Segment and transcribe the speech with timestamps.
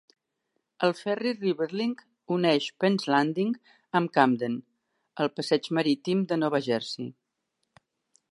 [0.85, 1.99] El ferri RiverLink
[2.35, 3.53] uneix Penn's Landing
[4.01, 4.57] amb Camden,
[5.25, 7.13] el passeig marítim de Nova Jersey.